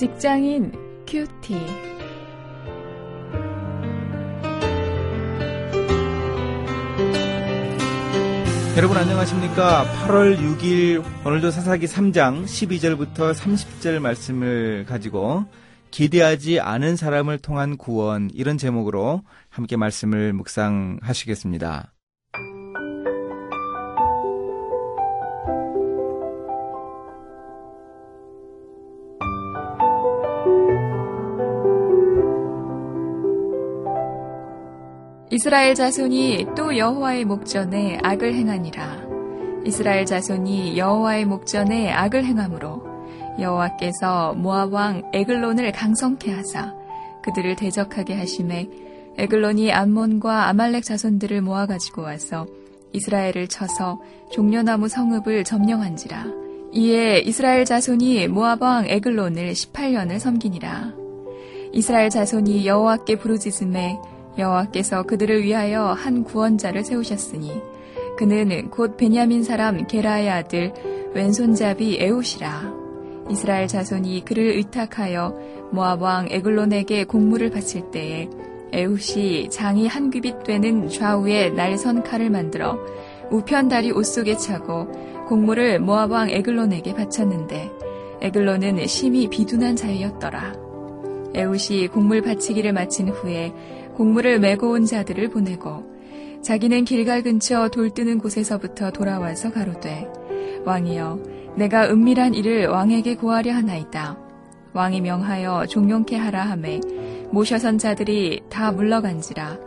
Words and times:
직장인 0.00 0.72
큐티. 1.06 1.54
여러분 8.78 8.96
안녕하십니까? 8.96 9.84
8월 10.06 10.38
6일 10.38 11.04
오늘도 11.26 11.50
사사기 11.50 11.84
3장 11.84 12.44
12절부터 12.44 13.34
30절 13.34 13.98
말씀을 13.98 14.86
가지고 14.86 15.44
기대하지 15.90 16.60
않은 16.60 16.96
사람을 16.96 17.36
통한 17.36 17.76
구원 17.76 18.30
이런 18.32 18.56
제목으로 18.56 19.22
함께 19.50 19.76
말씀을 19.76 20.32
묵상하시겠습니다. 20.32 21.92
이스라엘 35.32 35.76
자손이 35.76 36.44
또 36.56 36.76
여호와의 36.76 37.24
목전에 37.24 38.00
악을 38.02 38.34
행하니라. 38.34 39.02
이스라엘 39.64 40.04
자손이 40.04 40.76
여호와의 40.76 41.24
목전에 41.24 41.92
악을 41.92 42.24
행함으로 42.24 42.82
여호와께서 43.38 44.34
모압 44.34 44.72
왕 44.72 45.08
에글론을 45.12 45.70
강성케 45.70 46.32
하사 46.32 46.74
그들을 47.22 47.54
대적하게 47.54 48.14
하심에 48.14 48.68
에글론이 49.18 49.72
암몬과 49.72 50.48
아말렉 50.48 50.82
자손들을 50.82 51.42
모아 51.42 51.66
가지고 51.66 52.02
와서 52.02 52.48
이스라엘을 52.92 53.46
쳐서 53.46 54.00
종려나무 54.32 54.88
성읍을 54.88 55.44
점령한지라. 55.44 56.26
이에 56.72 57.20
이스라엘 57.20 57.64
자손이 57.64 58.26
모압 58.26 58.62
왕 58.62 58.88
에글론을 58.88 59.52
18년을 59.52 60.18
섬기니라. 60.18 60.92
이스라엘 61.72 62.10
자손이 62.10 62.66
여호와께 62.66 63.14
부르짖음에 63.14 64.00
여호와께서 64.38 65.02
그들을 65.04 65.42
위하여 65.42 65.86
한 65.86 66.24
구원자를 66.24 66.84
세우셨으니 66.84 67.62
그는 68.16 68.70
곧 68.70 68.96
베냐민 68.96 69.42
사람 69.42 69.86
게라의 69.86 70.30
아들 70.30 70.72
왼손잡이 71.14 71.98
에웃이라 72.00 72.80
이스라엘 73.30 73.68
자손이 73.68 74.24
그를 74.24 74.56
의탁하여 74.56 75.68
모압 75.72 76.02
왕 76.02 76.28
에글론에게 76.30 77.04
공물을 77.04 77.50
바칠 77.50 77.90
때에 77.90 78.28
에웃이 78.72 79.50
장이 79.50 79.86
한 79.86 80.10
규빗 80.10 80.44
되는 80.44 80.88
좌우에 80.88 81.50
날선 81.50 82.02
칼을 82.02 82.30
만들어 82.30 82.78
우편 83.30 83.68
다리 83.68 83.90
옷 83.90 84.04
속에 84.04 84.36
차고 84.36 85.26
공물을 85.28 85.80
모압 85.80 86.10
왕 86.10 86.30
에글론에게 86.30 86.94
바쳤는데 86.94 87.70
에글론은 88.20 88.86
심히 88.86 89.28
비둔한 89.28 89.76
자이였더라. 89.76 90.54
에웃이 91.34 91.88
공물 91.88 92.20
바치기를 92.20 92.72
마친 92.72 93.08
후에 93.08 93.52
곡물을 94.00 94.40
메고 94.40 94.70
온 94.70 94.86
자들을 94.86 95.28
보내고 95.28 95.84
자기는 96.40 96.86
길갈 96.86 97.22
근처 97.22 97.68
돌 97.68 97.90
뜨는 97.90 98.16
곳에서부터 98.16 98.92
돌아와서 98.92 99.52
가로되 99.52 100.08
왕이여 100.64 101.52
내가 101.56 101.90
은밀한 101.90 102.32
일을 102.32 102.68
왕에게 102.68 103.16
고하려 103.16 103.52
하나이다. 103.52 104.16
왕이 104.72 105.02
명하여 105.02 105.66
종용케 105.66 106.16
하라 106.16 106.44
하매 106.44 106.80
모셔선 107.30 107.76
자들이 107.76 108.40
다 108.48 108.72
물러간지라 108.72 109.58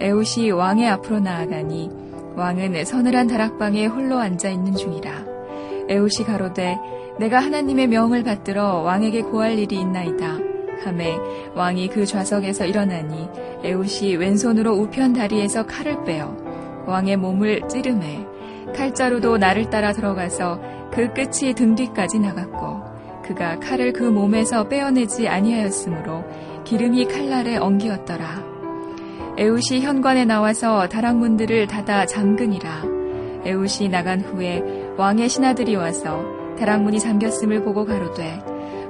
에웃이 0.00 0.50
왕의 0.50 0.86
앞으로 0.90 1.20
나아가니 1.20 1.88
왕은 2.36 2.84
서늘한 2.84 3.28
다락방에 3.28 3.86
홀로 3.86 4.18
앉아 4.18 4.50
있는 4.50 4.74
중이라 4.74 5.24
에웃이 5.88 6.26
가로되 6.26 6.76
내가 7.18 7.40
하나님의 7.40 7.86
명을 7.86 8.22
받들어 8.22 8.82
왕에게 8.82 9.22
고할 9.22 9.58
일이 9.58 9.80
있나이다. 9.80 10.47
함에 10.84 11.16
왕이 11.54 11.88
그 11.88 12.06
좌석에서 12.06 12.66
일어나니 12.66 13.28
에웃이 13.64 14.16
왼손으로 14.16 14.72
우편 14.72 15.12
다리에서 15.12 15.66
칼을 15.66 16.04
빼어 16.04 16.36
왕의 16.86 17.16
몸을 17.16 17.68
찌르매 17.68 18.24
칼자루도 18.74 19.38
나를 19.38 19.70
따라 19.70 19.92
들어가서 19.92 20.60
그 20.92 21.12
끝이 21.12 21.54
등 21.54 21.74
뒤까지 21.74 22.18
나갔고 22.18 22.82
그가 23.22 23.58
칼을 23.60 23.92
그 23.92 24.04
몸에서 24.04 24.68
빼어내지 24.68 25.28
아니하였으므로 25.28 26.24
기름이 26.64 27.06
칼날에 27.06 27.56
엉기었더라. 27.56 28.42
에웃이 29.36 29.80
현관에 29.82 30.24
나와서 30.24 30.88
다락문들을 30.88 31.66
닫아 31.66 32.06
잠그니라. 32.06 32.82
에웃이 33.44 33.88
나간 33.88 34.20
후에 34.20 34.62
왕의 34.96 35.28
신하들이 35.28 35.76
와서 35.76 36.24
다락문이 36.58 36.98
잠겼음을 36.98 37.62
보고 37.62 37.84
가로되 37.84 38.42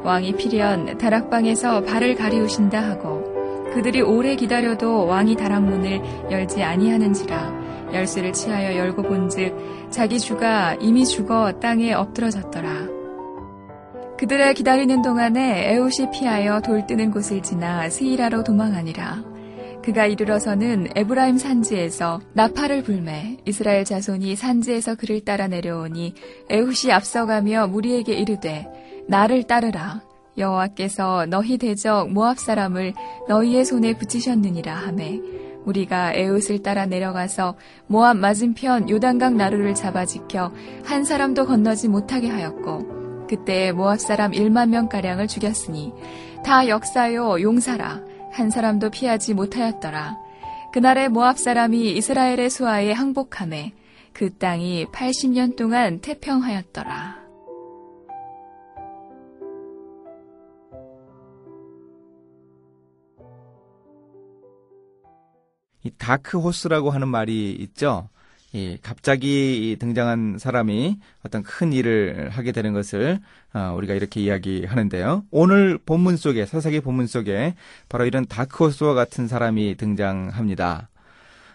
왕이 0.04 0.32
필연 0.36 0.98
다락방에서 0.98 1.82
발을 1.82 2.14
가리우신다 2.14 2.80
하고 2.80 3.24
그들이 3.74 4.00
오래 4.00 4.36
기다려도 4.36 5.06
왕이 5.06 5.36
다락문을 5.36 6.30
열지 6.30 6.62
아니하는지라 6.62 7.58
열쇠를 7.92 8.32
취하여 8.32 8.76
열고 8.76 9.02
본즉 9.02 9.88
자기 9.90 10.18
주가 10.18 10.74
이미 10.74 11.06
죽어 11.06 11.52
땅에 11.60 11.92
엎드러졌더라. 11.92 12.98
그들의 14.18 14.54
기다리는 14.54 15.00
동안에 15.00 15.72
에웃이 15.72 16.10
피하여 16.12 16.60
돌 16.60 16.86
뜨는 16.86 17.10
곳을 17.12 17.42
지나 17.42 17.88
스이라로 17.88 18.42
도망하니라. 18.44 19.22
그가 19.84 20.06
이르러서는 20.06 20.88
에브라임 20.96 21.38
산지에서 21.38 22.20
나팔을 22.34 22.82
불매 22.82 23.38
이스라엘 23.46 23.84
자손이 23.84 24.36
산지에서 24.36 24.96
그를 24.96 25.24
따라 25.24 25.46
내려오니 25.46 26.14
에웃이 26.50 26.92
앞서가며 26.92 27.68
무리에게 27.68 28.12
이르되 28.12 28.66
나를 29.08 29.44
따르라. 29.44 30.02
여호와께서 30.36 31.26
너희 31.26 31.58
대적 31.58 32.12
모압 32.12 32.38
사람을 32.38 32.94
너희의 33.28 33.64
손에 33.64 33.94
붙이셨느니라 33.94 34.72
하매 34.72 35.20
우리가 35.64 36.14
에웃을 36.14 36.62
따라 36.62 36.86
내려가서 36.86 37.56
모압 37.88 38.16
맞은편 38.18 38.88
요단강 38.88 39.36
나루를 39.36 39.74
잡아 39.74 40.04
지켜 40.04 40.52
한 40.84 41.04
사람도 41.04 41.46
건너지 41.46 41.88
못하게 41.88 42.28
하였고 42.28 43.26
그때 43.28 43.72
모압 43.72 44.00
사람 44.00 44.30
1만 44.30 44.68
명 44.68 44.88
가량을 44.88 45.26
죽였으니 45.26 45.92
다 46.44 46.68
역사요 46.68 47.42
용사라 47.42 48.00
한 48.30 48.50
사람도 48.50 48.90
피하지 48.90 49.34
못하였더라 49.34 50.16
그날의 50.72 51.08
모압 51.08 51.38
사람이 51.38 51.96
이스라엘의 51.96 52.48
수하에 52.48 52.92
항복함에 52.92 53.72
그 54.12 54.36
땅이 54.36 54.86
80년 54.86 55.56
동안 55.56 56.00
태평하였더라. 56.00 57.17
이 65.84 65.90
다크 65.96 66.38
호스라고 66.38 66.90
하는 66.90 67.08
말이 67.08 67.52
있죠. 67.52 68.08
이 68.52 68.78
갑자기 68.82 69.76
등장한 69.78 70.38
사람이 70.38 70.98
어떤 71.24 71.42
큰 71.42 71.72
일을 71.72 72.30
하게 72.30 72.52
되는 72.52 72.72
것을 72.72 73.20
어, 73.52 73.74
우리가 73.76 73.92
이렇게 73.94 74.20
이야기하는데요. 74.20 75.24
오늘 75.30 75.78
본문 75.84 76.16
속에 76.16 76.46
사사기 76.46 76.80
본문 76.80 77.06
속에 77.06 77.54
바로 77.90 78.06
이런 78.06 78.24
다크 78.26 78.64
호스와 78.64 78.94
같은 78.94 79.28
사람이 79.28 79.76
등장합니다. 79.76 80.88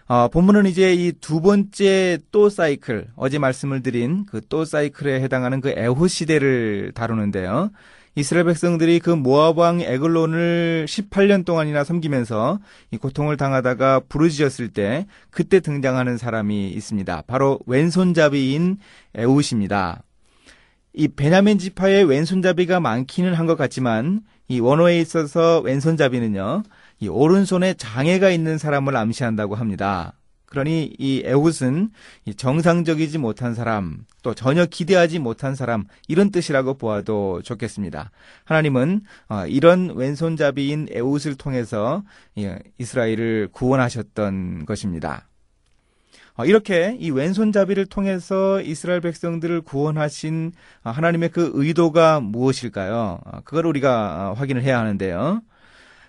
어, 0.06 0.28
본문은 0.28 0.66
이제 0.66 0.92
이 0.94 1.12
두 1.12 1.40
번째 1.40 2.18
또 2.30 2.48
사이클, 2.50 3.08
어제 3.16 3.38
말씀을 3.38 3.82
드린 3.82 4.26
그 4.26 4.40
또 4.48 4.64
사이클에 4.64 5.20
해당하는 5.22 5.60
그 5.60 5.70
에호 5.76 6.06
시대를 6.06 6.92
다루는데요. 6.94 7.70
이스라엘 8.16 8.46
백성들이 8.46 9.00
그 9.00 9.10
모압 9.10 9.58
왕 9.58 9.80
에글론을 9.80 10.86
18년 10.88 11.44
동안이나 11.44 11.82
섬기면서 11.82 12.60
이 12.92 12.96
고통을 12.96 13.36
당하다가 13.36 14.02
부르짖었을 14.08 14.68
때 14.68 15.06
그때 15.30 15.58
등장하는 15.60 16.16
사람이 16.16 16.68
있습니다. 16.70 17.24
바로 17.26 17.58
왼손잡이인 17.66 18.78
에웃입니다. 19.16 20.02
이 20.92 21.08
베냐민 21.08 21.58
지파의 21.58 22.04
왼손잡이가 22.04 22.78
많기는 22.78 23.34
한 23.34 23.46
것 23.46 23.56
같지만 23.56 24.20
이 24.46 24.60
원어에 24.60 25.00
있어서 25.00 25.60
왼손잡이는요. 25.60 26.62
이 27.00 27.08
오른손에 27.08 27.74
장애가 27.74 28.30
있는 28.30 28.58
사람을 28.58 28.96
암시한다고 28.96 29.56
합니다. 29.56 30.12
그러니 30.54 30.94
이 31.00 31.22
에웃은 31.24 31.90
정상적이지 32.36 33.18
못한 33.18 33.54
사람, 33.54 34.04
또 34.22 34.34
전혀 34.34 34.64
기대하지 34.66 35.18
못한 35.18 35.56
사람 35.56 35.84
이런 36.06 36.30
뜻이라고 36.30 36.74
보아도 36.74 37.42
좋겠습니다. 37.42 38.12
하나님은 38.44 39.00
어, 39.28 39.46
이런 39.48 39.90
왼손잡이인 39.96 40.90
에웃을 40.92 41.34
통해서 41.34 42.04
이스라엘을 42.78 43.48
구원하셨던 43.50 44.64
것입니다. 44.64 45.28
어, 46.36 46.44
이렇게 46.44 46.96
이 47.00 47.10
왼손잡이를 47.10 47.86
통해서 47.86 48.60
이스라엘 48.60 49.00
백성들을 49.00 49.62
구원하신 49.62 50.52
하나님의 50.84 51.30
그 51.30 51.50
의도가 51.54 52.20
무엇일까요? 52.20 53.18
어, 53.24 53.40
그걸 53.44 53.66
우리가 53.66 54.34
확인을 54.34 54.62
해야 54.62 54.78
하는데요. 54.78 55.42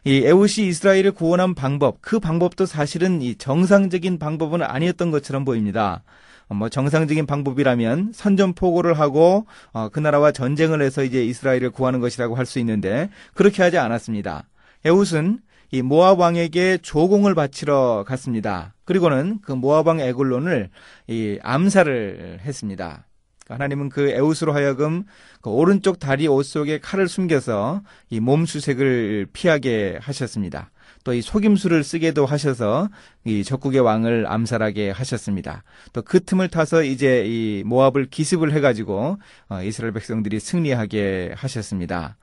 이 0.07 0.23
에웃이 0.23 0.67
이스라엘을 0.67 1.13
구원한 1.13 1.55
방법, 1.55 1.97
그 1.99 2.19
방법도 2.19 2.67
사실은 2.67 3.23
이 3.23 3.35
정상적인 3.35 4.19
방법은 4.19 4.61
아니었던 4.61 5.09
것처럼 5.09 5.45
보입니다. 5.45 6.03
뭐 6.47 6.69
정상적인 6.69 7.25
방법이라면 7.25 8.11
선전포고를 8.13 8.99
하고 8.99 9.47
어, 9.73 9.89
그 9.89 9.99
나라와 9.99 10.31
전쟁을 10.31 10.83
해서 10.83 11.03
이제 11.03 11.25
이스라엘을 11.25 11.71
구하는 11.71 12.01
것이라고 12.01 12.35
할 12.35 12.45
수 12.45 12.59
있는데 12.59 13.09
그렇게 13.33 13.63
하지 13.63 13.79
않았습니다. 13.79 14.43
에웃은 14.85 15.39
이 15.71 15.81
모압 15.81 16.19
왕에게 16.19 16.77
조공을 16.83 17.33
바치러 17.33 18.05
갔습니다. 18.07 18.75
그리고는 18.85 19.39
그 19.41 19.53
모압 19.53 19.87
왕 19.87 19.99
에글론을 19.99 20.69
이 21.07 21.39
암살을 21.41 22.41
했습니다. 22.45 23.07
하나님은 23.47 23.89
그 23.89 24.09
에웃으로 24.09 24.53
하여금 24.53 25.03
그 25.41 25.49
오른쪽 25.49 25.99
다리 25.99 26.27
옷 26.27 26.43
속에 26.43 26.79
칼을 26.79 27.07
숨겨서 27.07 27.81
이 28.09 28.19
몸 28.19 28.45
수색을 28.45 29.27
피하게 29.33 29.99
하셨습니다. 30.01 30.71
또 31.03 31.13
이 31.13 31.21
속임수를 31.21 31.83
쓰게도 31.83 32.25
하셔서 32.25 32.89
이 33.25 33.43
적국의 33.43 33.81
왕을 33.81 34.25
암살하게 34.27 34.89
하셨습니다. 34.89 35.63
또 35.93 36.01
그 36.01 36.23
틈을 36.23 36.47
타서 36.49 36.81
이제 36.83 37.23
이 37.27 37.63
모압을 37.63 38.07
기습을 38.09 38.51
해가지고 38.53 39.17
어, 39.49 39.61
이스라엘 39.61 39.93
백성들이 39.93 40.39
승리하게 40.39 41.33
하셨습니다. 41.37 42.17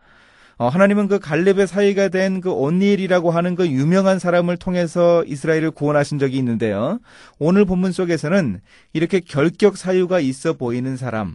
어, 0.63 0.69
하나님은 0.69 1.09
그 1.09 1.19
갈렙의 1.19 1.67
사이가 1.67 2.09
된 2.09 2.41
그 2.41 2.53
온니엘이라고 2.53 3.31
하는 3.33 3.57
그 3.57 3.69
유명한 3.69 4.19
사람을 4.21 4.57
통해서 4.59 5.25
이스라엘을 5.25 5.73
구원하신 5.73 6.19
적이 6.21 6.37
있는데요. 6.39 7.01
오늘 7.41 7.65
본문 7.65 7.91
속에서는 7.91 8.61
이렇게 8.93 9.19
결격 9.21 9.77
사유가 9.77 10.21
있어 10.21 10.53
보이는 10.55 10.97
사람, 10.97 11.31
어, 11.31 11.35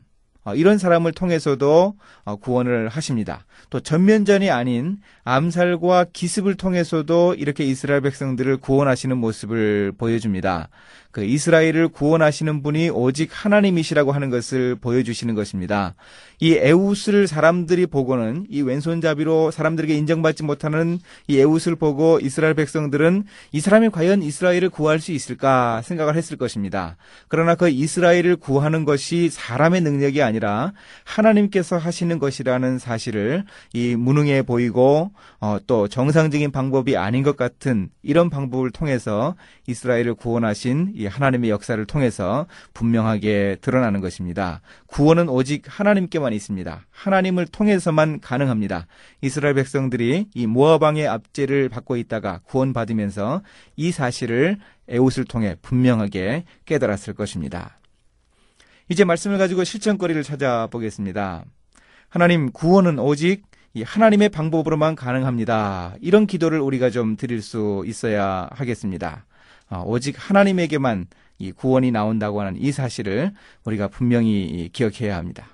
이런 0.56 0.78
사람을 0.78 1.12
통해서도 1.12 1.96
어, 2.26 2.36
구원을 2.38 2.90
하십니다. 2.90 3.46
또 3.70 3.80
전면전이 3.80 4.50
아닌 4.50 4.98
암살과 5.24 6.08
기습을 6.14 6.56
통해서도 6.56 7.36
이렇게 7.36 7.64
이스라엘 7.64 8.02
백성들을 8.02 8.58
구원하시는 8.58 9.18
모습을 9.18 9.94
보여줍니다. 9.98 10.70
그 11.18 11.24
이스라엘을 11.24 11.88
구원하시는 11.88 12.62
분이 12.62 12.92
오직 12.92 13.30
하나님이시라고 13.32 14.12
하는 14.12 14.30
것을 14.30 14.76
보여주시는 14.76 15.34
것입니다. 15.34 15.96
이 16.40 16.54
에웃을 16.54 17.26
사람들이 17.26 17.88
보고는 17.88 18.46
이 18.52 18.62
왼손잡이로 18.62 19.50
사람들에게 19.50 19.96
인정받지 19.96 20.44
못하는 20.44 21.00
이 21.28 21.40
에웃을 21.40 21.76
보고 21.76 22.20
이스라엘 22.22 22.54
백성들은 22.54 23.24
이 23.52 23.60
사람이 23.60 23.90
과연 23.90 24.22
이스라엘을 24.22 24.70
구할 24.70 25.00
수 25.00 25.12
있을까 25.12 25.82
생각을 25.82 26.16
했을 26.16 26.38
것입니다. 26.38 26.98
그러나 27.30 27.56
그 27.56 27.68
이스라엘을 27.68 28.36
구하는 28.36 28.86
것이 28.86 29.30
사람의 29.32 29.82
능력이 29.82 30.22
아니라 30.22 30.37
하나님께서 31.04 31.78
하시는 31.78 32.19
것이라는 32.19 32.80
사실을 32.80 33.45
이 33.74 33.95
무능해 33.95 34.44
보이고 34.44 35.12
어, 35.39 35.57
또 35.68 35.88
정상적인 35.88 36.51
방법이 36.51 36.98
아닌 36.98 37.24
것 37.24 37.38
같은 37.38 37.89
이런 38.04 38.30
방법을 38.30 38.72
통해서 38.72 39.36
이스라엘을 39.68 40.16
구원하신 40.16 40.94
이 40.95 41.06
하나님의 41.06 41.50
역사를 41.50 41.84
통해서 41.86 42.48
분명하게 42.74 43.57
드러나는 43.62 44.01
것입니다. 44.01 44.62
구원은 44.88 45.30
오직 45.30 45.63
하나님께만 45.68 46.34
있습니다. 46.34 46.86
하나님을 46.89 47.48
통해서만 47.48 48.19
가능합니다. 48.19 48.88
이스라엘 49.22 49.56
백성들이 49.56 50.28
이 50.34 50.48
모아방의 50.48 51.07
압제를 51.07 51.69
받고 51.69 51.98
있다가 51.98 52.39
구원받으면서 52.45 53.42
이 53.75 53.92
사실을 53.92 54.57
에웃을 54.89 55.25
통해 55.25 55.56
분명하게 55.62 56.45
깨달았을 56.66 57.13
것입니다. 57.13 57.80
이제 58.89 59.04
말씀을 59.04 59.38
가지고 59.38 59.63
실천거리를 59.63 60.22
찾아보겠습니다. 60.24 61.44
하나님 62.10 62.51
구원은 62.51 63.00
오직 63.00 63.44
이 63.74 63.84
하나님의 63.84 64.30
방법으로만 64.30 64.95
가능합니다. 64.95 65.95
이런 66.00 66.25
기도를 66.25 66.60
우리가 66.62 66.89
좀 66.89 67.18
드릴 67.18 67.42
수 67.42 67.84
있어야 67.86 68.48
하겠습니다. 68.51 69.25
어, 69.69 69.84
오직 69.86 70.16
하나님에게만 70.18 71.07
이 71.38 71.51
구원이 71.51 71.92
나온다고 71.92 72.39
하는 72.39 72.56
이 72.56 72.72
사실을 72.72 73.34
우리가 73.66 73.89
분명히 73.89 74.69
기억해야 74.72 75.18
합니다. 75.18 75.48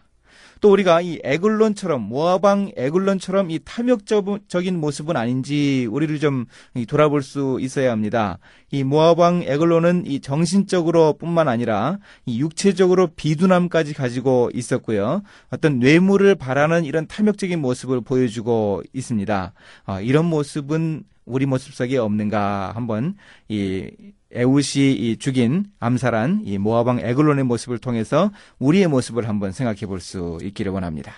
또 0.63 0.71
우리가 0.71 1.01
이 1.01 1.19
에글론처럼 1.25 2.03
모아방 2.03 2.71
에글론처럼 2.77 3.51
이 3.51 3.59
탐욕적인 3.65 4.79
모습은 4.79 5.17
아닌지 5.17 5.89
우리를 5.91 6.17
좀 6.21 6.45
돌아볼 6.87 7.21
수 7.21 7.57
있어야 7.59 7.91
합니다. 7.91 8.39
이 8.71 8.85
모아방 8.85 9.43
에글론은 9.45 10.05
이 10.05 10.21
정신적으로뿐만 10.21 11.49
아니라 11.49 11.99
이 12.25 12.39
육체적으로 12.39 13.07
비둔함까지 13.07 13.93
가지고 13.93 14.51
있었고요. 14.53 15.23
어떤 15.49 15.79
뇌물을 15.79 16.33
바라는 16.35 16.85
이런 16.85 17.07
탐욕적인 17.07 17.59
모습을 17.59 17.99
보여주고 17.99 18.83
있습니다. 18.93 19.51
어, 19.85 19.99
이런 19.99 20.23
모습은 20.27 21.03
우리 21.25 21.45
모습 21.45 21.73
속에 21.73 21.97
없는가 21.97 22.71
한번 22.75 23.15
이 23.47 23.89
에웃이 24.31 24.93
이 24.93 25.17
죽인 25.17 25.65
암살한 25.79 26.41
이 26.45 26.57
모아방 26.57 26.99
에글론의 26.99 27.43
모습을 27.45 27.77
통해서 27.77 28.31
우리의 28.59 28.87
모습을 28.87 29.27
한번 29.27 29.51
생각해 29.51 29.85
볼 29.85 29.99
수 29.99 30.37
있기를 30.41 30.71
원합니다. 30.71 31.13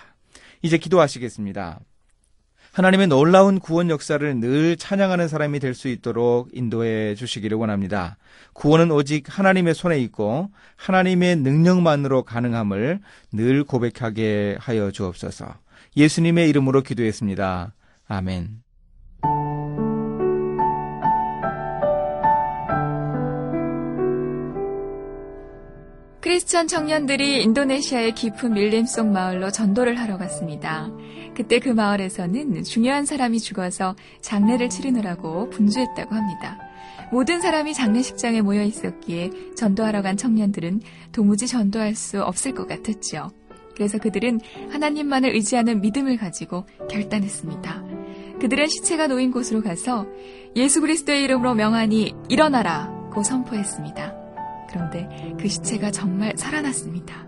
이제 0.62 0.78
기도하시겠습니다. 0.78 1.80
하나님의 2.72 3.06
놀라운 3.06 3.58
구원 3.58 3.88
역사를 3.88 4.36
늘 4.38 4.76
찬양하는 4.76 5.28
사람이 5.28 5.60
될 5.60 5.74
수 5.74 5.88
있도록 5.88 6.50
인도해 6.52 7.14
주시기를 7.14 7.56
원합니다. 7.56 8.18
구원은 8.52 8.90
오직 8.90 9.24
하나님의 9.26 9.74
손에 9.74 9.98
있고 10.00 10.50
하나님의 10.76 11.36
능력만으로 11.36 12.24
가능함을 12.24 13.00
늘 13.32 13.64
고백하게 13.64 14.58
하여 14.60 14.90
주옵소서. 14.90 15.54
예수님의 15.96 16.50
이름으로 16.50 16.82
기도했습니다. 16.82 17.72
아멘. 18.08 18.65
크리스천 26.26 26.66
청년들이 26.66 27.40
인도네시아의 27.44 28.16
깊은 28.16 28.54
밀림 28.54 28.84
속 28.84 29.06
마을로 29.06 29.52
전도를 29.52 30.00
하러 30.00 30.18
갔습니다. 30.18 30.90
그때 31.36 31.60
그 31.60 31.68
마을에서는 31.68 32.64
중요한 32.64 33.06
사람이 33.06 33.38
죽어서 33.38 33.94
장례를 34.22 34.68
치르느라고 34.68 35.50
분주했다고 35.50 36.12
합니다. 36.12 36.58
모든 37.12 37.40
사람이 37.40 37.74
장례식장에 37.74 38.42
모여 38.42 38.64
있었기에 38.64 39.30
전도하러 39.54 40.02
간 40.02 40.16
청년들은 40.16 40.80
도무지 41.12 41.46
전도할 41.46 41.94
수 41.94 42.20
없을 42.24 42.54
것 42.54 42.66
같았죠. 42.66 43.30
그래서 43.76 43.98
그들은 43.98 44.40
하나님만을 44.70 45.32
의지하는 45.32 45.80
믿음을 45.80 46.16
가지고 46.16 46.66
결단했습니다. 46.90 47.84
그들은 48.40 48.66
시체가 48.66 49.06
놓인 49.06 49.30
곳으로 49.30 49.62
가서 49.62 50.08
예수 50.56 50.80
그리스도의 50.80 51.22
이름으로 51.22 51.54
명하니 51.54 52.14
일어나라고 52.28 53.22
선포했습니다. 53.22 54.25
그런데 54.68 55.34
그 55.40 55.48
시체가 55.48 55.90
정말 55.90 56.34
살아났습니다. 56.36 57.26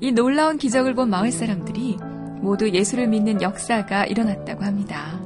이 0.00 0.12
놀라운 0.12 0.58
기적을 0.58 0.94
본 0.94 1.10
마을 1.10 1.32
사람들이 1.32 1.96
모두 2.40 2.70
예수를 2.70 3.08
믿는 3.08 3.42
역사가 3.42 4.06
일어났다고 4.06 4.64
합니다. 4.64 5.20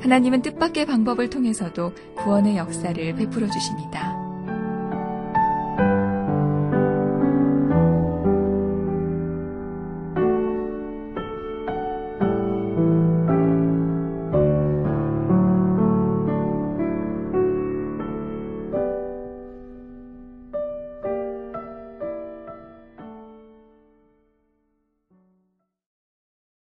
하나님은 0.00 0.42
뜻밖의 0.42 0.84
방법을 0.86 1.30
통해서도 1.30 1.92
구원의 2.16 2.58
역사를 2.58 3.14
베풀어 3.14 3.48
주십니다. 3.50 4.13